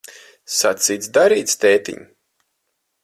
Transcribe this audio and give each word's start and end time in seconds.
Sacīts, 0.53 1.11
darīts, 1.17 1.59
tētiņ. 1.65 2.01